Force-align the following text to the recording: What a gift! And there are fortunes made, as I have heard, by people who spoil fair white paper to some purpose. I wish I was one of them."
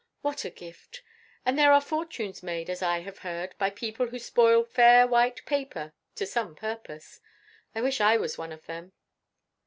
What 0.23 0.45
a 0.45 0.49
gift! 0.49 1.03
And 1.45 1.59
there 1.59 1.71
are 1.71 1.79
fortunes 1.79 2.41
made, 2.41 2.71
as 2.71 2.81
I 2.81 3.01
have 3.01 3.19
heard, 3.19 3.53
by 3.59 3.69
people 3.69 4.07
who 4.07 4.17
spoil 4.17 4.63
fair 4.63 5.05
white 5.05 5.45
paper 5.45 5.93
to 6.15 6.25
some 6.25 6.55
purpose. 6.55 7.21
I 7.75 7.81
wish 7.83 8.01
I 8.01 8.17
was 8.17 8.35
one 8.35 8.51
of 8.51 8.65
them." 8.65 8.93